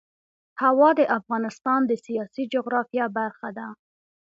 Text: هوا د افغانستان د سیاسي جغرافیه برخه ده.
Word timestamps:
هوا 0.61 0.89
د 0.99 1.01
افغانستان 1.17 1.81
د 1.85 1.91
سیاسي 2.05 2.43
جغرافیه 2.53 3.05
برخه 3.17 3.49
ده. 3.57 3.67